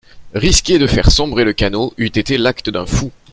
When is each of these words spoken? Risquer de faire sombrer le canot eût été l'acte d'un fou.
Risquer 0.33 0.79
de 0.79 0.87
faire 0.87 1.11
sombrer 1.11 1.43
le 1.43 1.53
canot 1.53 1.93
eût 1.99 2.07
été 2.07 2.39
l'acte 2.39 2.71
d'un 2.71 2.87
fou. 2.87 3.11